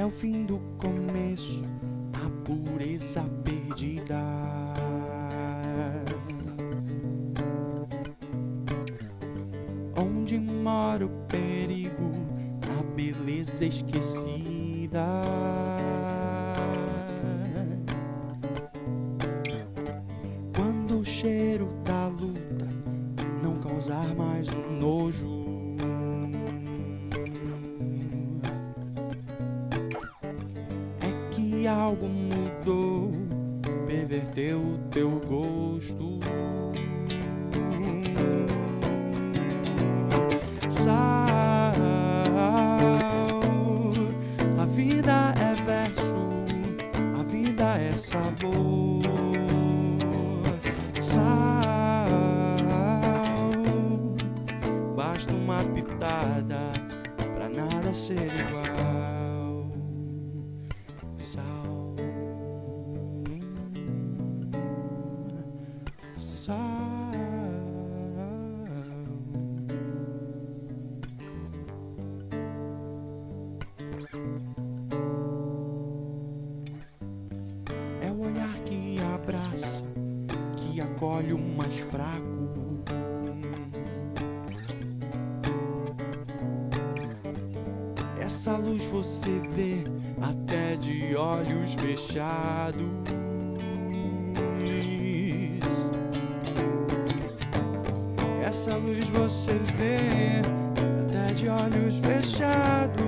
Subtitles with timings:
[0.00, 1.62] é o fim do começo,
[2.14, 4.16] a pureza perdida.
[9.94, 12.12] Onde mora o perigo,
[12.78, 15.04] a beleza esquecida.
[20.56, 22.66] Quando o cheiro da luta
[23.42, 25.39] não causar mais um nojo.
[31.60, 33.12] Que algo mudou,
[33.86, 36.18] perverteu o teu gosto.
[40.70, 41.74] Sal,
[44.58, 46.16] a vida é verso,
[47.18, 49.02] a vida é sabor.
[50.98, 52.08] Sal,
[54.96, 56.72] basta uma pitada
[57.34, 59.19] pra nada ser igual.
[78.02, 79.84] É o olhar que abraça,
[80.56, 82.40] que acolhe o mais fraco.
[88.20, 89.84] Essa luz você vê
[90.20, 93.29] até de olhos fechados.
[98.70, 100.42] Essa luz você vê
[101.02, 103.02] até de olhos fechados.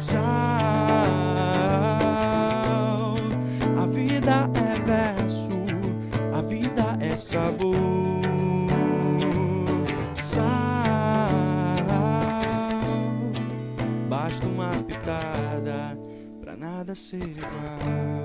[0.00, 0.24] Sal,
[3.80, 5.48] a vida é verso,
[6.34, 7.76] a vida é sabor.
[10.20, 10.48] Sal,
[14.08, 15.96] basta uma pitada
[16.40, 18.18] pra nada ser igual.